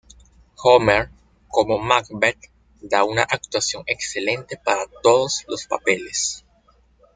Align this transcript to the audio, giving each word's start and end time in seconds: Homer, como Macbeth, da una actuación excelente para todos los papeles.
Homer, 0.63 1.11
como 1.47 1.77
Macbeth, 1.77 2.49
da 2.81 3.03
una 3.03 3.21
actuación 3.21 3.83
excelente 3.85 4.57
para 4.57 4.87
todos 5.03 5.43
los 5.47 5.67
papeles. 5.67 6.43